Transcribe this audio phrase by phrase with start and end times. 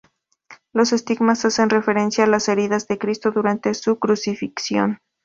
[0.73, 4.97] Los estigmas hacen referencia a las heridas de Cristo durante su crucifixión.